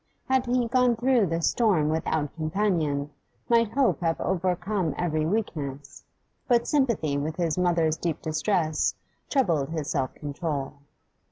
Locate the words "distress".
8.19-8.95